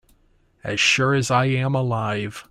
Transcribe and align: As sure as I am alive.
As 0.63 0.79
sure 0.79 1.13
as 1.13 1.29
I 1.29 1.45
am 1.45 1.75
alive. 1.75 2.39